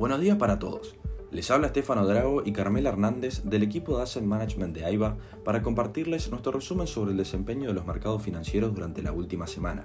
[0.00, 0.96] Buenos días para todos.
[1.30, 5.60] Les habla Estefano Drago y Carmela Hernández del equipo de Asset Management de AIBA para
[5.60, 9.84] compartirles nuestro resumen sobre el desempeño de los mercados financieros durante la última semana.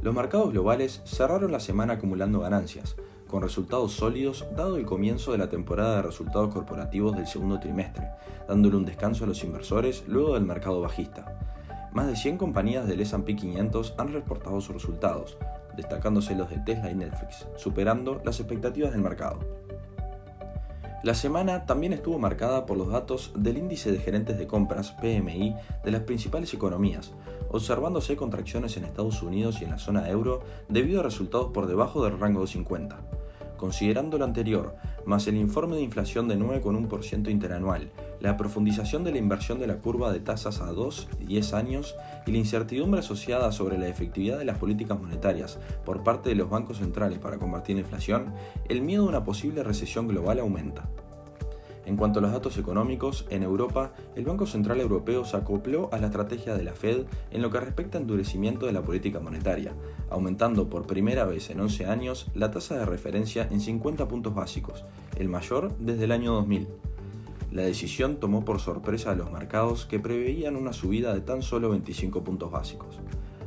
[0.00, 2.96] Los mercados globales cerraron la semana acumulando ganancias,
[3.26, 8.08] con resultados sólidos dado el comienzo de la temporada de resultados corporativos del segundo trimestre,
[8.48, 11.38] dándole un descanso a los inversores luego del mercado bajista.
[11.92, 15.36] Más de 100 compañías del S&P 500 han reportado sus resultados,
[15.78, 19.38] destacándose los de Tesla y Netflix, superando las expectativas del mercado.
[21.04, 25.54] La semana también estuvo marcada por los datos del índice de gerentes de compras PMI
[25.84, 27.12] de las principales economías,
[27.50, 32.04] observándose contracciones en Estados Unidos y en la zona euro debido a resultados por debajo
[32.04, 32.98] del rango de 50.
[33.58, 37.90] Considerando lo anterior, más el informe de inflación de 9,1% interanual,
[38.20, 41.96] la profundización de la inversión de la curva de tasas a 2 y 10 años
[42.24, 46.48] y la incertidumbre asociada sobre la efectividad de las políticas monetarias por parte de los
[46.48, 48.32] bancos centrales para combatir la inflación,
[48.68, 50.88] el miedo a una posible recesión global aumenta.
[51.88, 55.96] En cuanto a los datos económicos, en Europa, el Banco Central Europeo se acopló a
[55.96, 59.72] la estrategia de la Fed en lo que respecta a endurecimiento de la política monetaria,
[60.10, 64.84] aumentando por primera vez en 11 años la tasa de referencia en 50 puntos básicos,
[65.16, 66.68] el mayor desde el año 2000.
[67.52, 71.70] La decisión tomó por sorpresa a los mercados que preveían una subida de tan solo
[71.70, 72.98] 25 puntos básicos.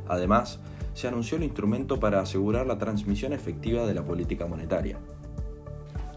[0.08, 0.58] Además,
[0.94, 4.98] se anunció el instrumento para asegurar la transmisión efectiva de la política monetaria.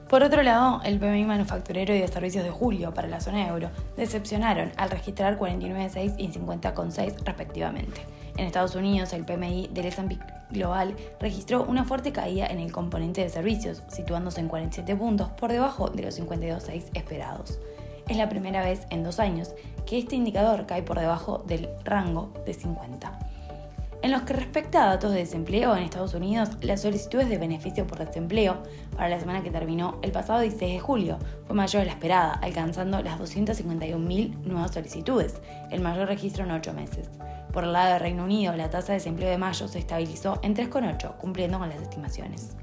[0.10, 3.72] Por otro lado, el PMI manufacturero y de servicios de julio para la zona euro
[3.98, 8.02] decepcionaron al registrar 49,6 y 50,6 respectivamente.
[8.38, 10.20] En Estados Unidos, el PMI del S&P
[10.52, 15.52] Global registró una fuerte caída en el componente de servicios, situándose en 47 puntos por
[15.52, 17.60] debajo de los 52,6 esperados.
[18.08, 19.56] Es la primera vez en dos años
[19.88, 23.25] que este indicador cae por debajo del rango de 50.
[24.06, 27.88] En lo que respecta a datos de desempleo en Estados Unidos, las solicitudes de beneficio
[27.88, 28.62] por desempleo
[28.96, 31.18] para la semana que terminó el pasado 16 de julio
[31.48, 36.72] fue mayor de la esperada, alcanzando las 251.000 nuevas solicitudes, el mayor registro en ocho
[36.72, 37.10] meses.
[37.52, 40.56] Por el lado del Reino Unido, la tasa de desempleo de mayo se estabilizó en
[40.56, 42.56] 3,8, cumpliendo con las estimaciones.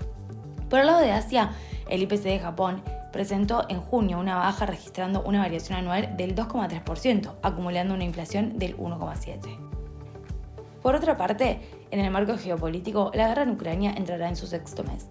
[0.70, 1.50] Por el lado de Asia,
[1.90, 7.32] el IPC de Japón presentó en junio una baja registrando una variación anual del 2,3%,
[7.42, 9.81] acumulando una inflación del 1,7%.
[10.82, 11.60] Por otra parte,
[11.92, 15.06] en el marco geopolítico, la guerra en Ucrania entrará en su sexto mes.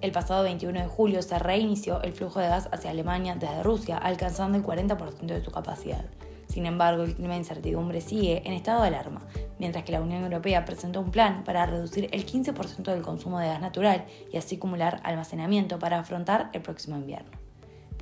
[0.00, 3.98] El pasado 21 de julio se reinició el flujo de gas hacia Alemania desde Rusia,
[3.98, 6.04] alcanzando el 40% de su capacidad.
[6.46, 9.22] Sin embargo, el clima de incertidumbre sigue en estado de alarma,
[9.58, 13.48] mientras que la Unión Europea presentó un plan para reducir el 15% del consumo de
[13.48, 17.30] gas natural y así acumular almacenamiento para afrontar el próximo invierno.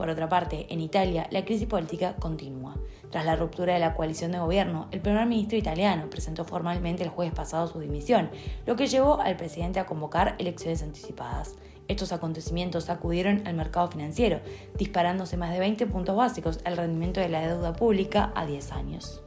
[0.00, 2.75] Por otra parte, en Italia, la crisis política continúa.
[3.11, 7.11] Tras la ruptura de la coalición de gobierno, el primer ministro italiano presentó formalmente el
[7.11, 8.31] jueves pasado su dimisión,
[8.65, 11.56] lo que llevó al presidente a convocar elecciones anticipadas.
[11.87, 14.41] Estos acontecimientos sacudieron al mercado financiero,
[14.78, 19.22] disparándose más de 20 puntos básicos al rendimiento de la deuda pública a 10 años.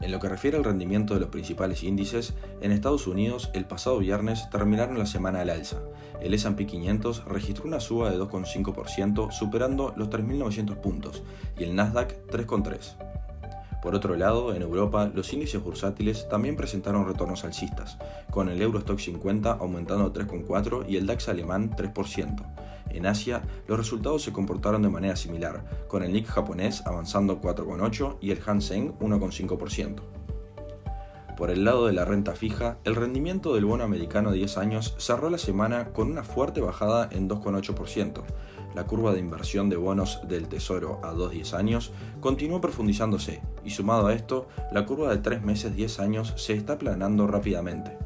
[0.00, 3.98] En lo que refiere al rendimiento de los principales índices, en Estados Unidos el pasado
[3.98, 5.78] viernes terminaron la semana al alza.
[6.20, 11.22] El S&P 500 registró una suba de 2,5%, superando los 3.900 puntos,
[11.58, 13.23] y el Nasdaq 3,3%.
[13.84, 17.98] Por otro lado, en Europa, los índices bursátiles también presentaron retornos alcistas,
[18.30, 22.34] con el Eurostock 50 aumentando 3,4 y el DAX alemán 3%.
[22.88, 28.16] En Asia, los resultados se comportaron de manera similar, con el Nikkei japonés avanzando 4,8
[28.22, 30.23] y el Hansen 1,5%.
[31.36, 34.94] Por el lado de la renta fija, el rendimiento del bono americano de 10 años
[34.98, 38.22] cerró la semana con una fuerte bajada en 2,8%,
[38.74, 44.08] la curva de inversión de bonos del Tesoro a 2-10 años continuó profundizándose y sumado
[44.08, 47.96] a esto, la curva de 3 meses 10 años se está aplanando rápidamente.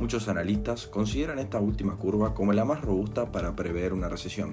[0.00, 4.52] Muchos analistas consideran esta última curva como la más robusta para prever una recesión.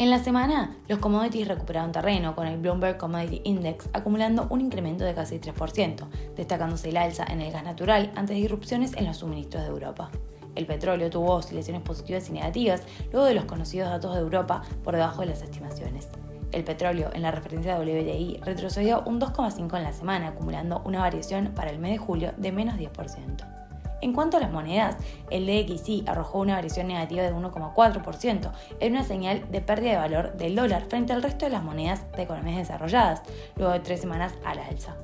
[0.00, 5.04] En la semana, los commodities recuperaron terreno, con el Bloomberg Commodity Index acumulando un incremento
[5.04, 9.62] de casi 3%, destacándose el alza en el gas natural ante disrupciones en los suministros
[9.62, 10.10] de Europa.
[10.54, 12.82] El petróleo tuvo oscilaciones positivas y negativas
[13.12, 16.08] luego de los conocidos datos de Europa por debajo de las estimaciones.
[16.50, 21.52] El petróleo en la referencia WTI retrocedió un 2,5 en la semana, acumulando una variación
[21.54, 23.69] para el mes de julio de menos 10%.
[24.00, 24.96] En cuanto a las monedas,
[25.30, 30.36] el DXY arrojó una variación negativa de 1,4%, en una señal de pérdida de valor
[30.36, 33.22] del dólar frente al resto de las monedas de economías desarrolladas,
[33.56, 34.96] luego de tres semanas a la alza.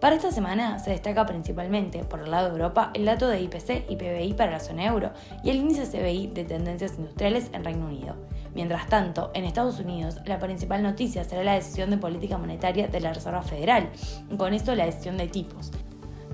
[0.00, 3.86] Para esta semana se destaca principalmente, por el lado de Europa, el dato de IPC
[3.88, 5.10] y PBI para la zona euro
[5.42, 8.14] y el índice CBI de tendencias industriales en Reino Unido.
[8.54, 13.00] Mientras tanto, en Estados Unidos, la principal noticia será la decisión de política monetaria de
[13.00, 13.88] la Reserva Federal,
[14.36, 15.72] con esto la decisión de tipos.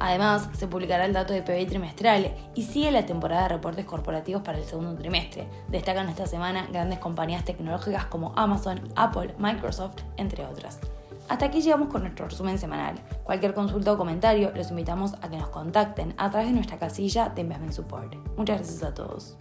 [0.02, 4.42] Además, se publicará el dato de PBI trimestral y sigue la temporada de reportes corporativos
[4.42, 5.46] para el segundo trimestre.
[5.68, 10.80] Destacan esta semana grandes compañías tecnológicas como Amazon, Apple, Microsoft, entre otras.
[11.28, 12.96] Hasta aquí llegamos con nuestro resumen semanal.
[13.22, 17.28] Cualquier consulta o comentario los invitamos a que nos contacten a través de nuestra casilla
[17.28, 18.16] de Investment Support.
[18.36, 19.36] Muchas gracias a todos.